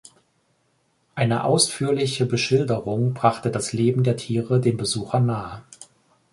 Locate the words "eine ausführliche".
1.13-2.25